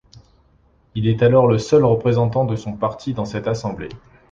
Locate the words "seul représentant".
1.59-2.43